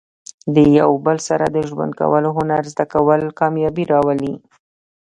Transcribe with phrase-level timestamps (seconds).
[0.55, 4.33] د یو بل سره د ژوند کولو هنر زده کول، کامیابي راولي.